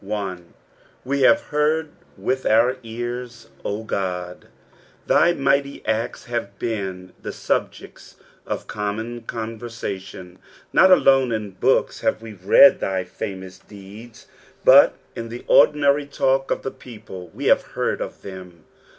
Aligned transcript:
1. 0.03 0.53
"We 1.05 1.21
have 1.21 1.41
heard 1.41 1.91
teith 2.19 2.43
our 2.49 2.73
tart, 2.73 2.79
0 2.83 3.29
Ood." 4.33 4.47
Thy 5.05 5.33
might; 5.33 5.83
acta 5.87 6.27
have 6.29 6.57
been 6.57 7.13
the 7.21 7.29
(ubjects 7.29 8.15
o( 8.47 8.57
common 8.57 9.21
conversatioD; 9.27 10.37
not 10.73 10.89
alone 10.89 11.31
in 11.31 11.51
books 11.51 11.99
have 11.99 12.19
we 12.19 12.33
read 12.33 12.79
thy 12.79 13.03
Fumous 13.03 13.59
deeds, 13.67 14.25
but 14.65 14.95
in 15.15 15.29
the 15.29 15.43
ordinary 15.45 16.07
talk 16.07 16.49
of 16.49 16.63
the 16.63 16.71
people 16.71 17.27
we 17.31 17.45
have 17.45 17.61
heard 17.77 18.01
of 18.01 18.23
them. 18.23 18.63